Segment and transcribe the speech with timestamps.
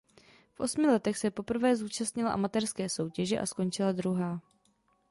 [0.53, 4.41] V osmi letech se poprvé zúčastnila amatérské soutěže a skončila druhá.